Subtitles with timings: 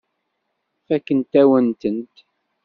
[0.85, 2.13] Fakkent-awen-tent.